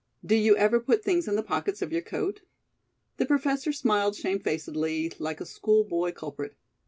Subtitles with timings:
[0.25, 2.41] Do you ever put things in the pockets of your coat?"
[3.17, 6.55] The Professor smiled shamefacedly like a schoolboy culprit.